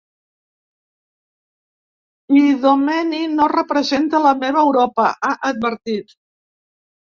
Idomeni 2.37 3.19
no 3.35 3.45
representa 3.53 4.23
la 4.25 4.33
meva 4.45 4.65
Europa, 4.69 5.07
ha 5.29 5.33
advertit. 5.53 6.19